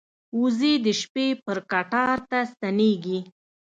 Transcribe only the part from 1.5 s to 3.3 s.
کټار ته ستنېږي